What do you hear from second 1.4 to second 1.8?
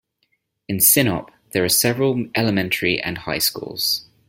there are